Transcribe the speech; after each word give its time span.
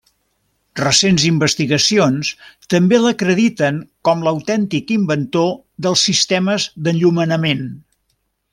Recents 0.79 1.25
investigacions, 1.27 2.31
també 2.75 2.99
l'acrediten 3.03 3.77
com 4.09 4.25
l'autèntic 4.29 4.95
inventor 4.97 5.53
dels 5.87 6.07
sistemes 6.11 6.67
d'enllumenament. 6.89 7.67